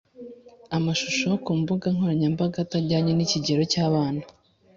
[0.77, 4.23] amashusho ku mbuga nkoranyambaga atajyanye n ikigero cy abana